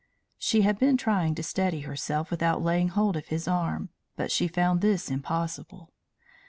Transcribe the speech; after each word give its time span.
She 0.39 0.61
had 0.63 0.79
been 0.79 0.97
trying 0.97 1.35
to 1.35 1.43
steady 1.43 1.81
herself 1.81 2.31
without 2.31 2.63
laying 2.63 2.87
hold 2.87 3.15
of 3.15 3.27
his 3.27 3.47
arm. 3.47 3.89
But 4.15 4.31
she 4.31 4.47
found 4.47 4.81
this 4.81 5.11
impossible. 5.11 5.93